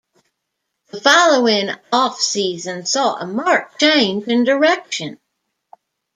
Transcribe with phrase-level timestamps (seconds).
[0.87, 5.19] The following off season saw a marked change in direction.